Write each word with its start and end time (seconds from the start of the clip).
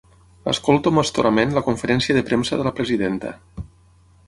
Escolto 0.53 0.91
amb 0.93 1.01
astorament 1.01 1.53
la 1.57 1.63
conferència 1.67 2.17
de 2.19 2.25
premsa 2.31 2.61
de 2.63 2.67
la 2.69 2.75
presidenta. 2.81 3.35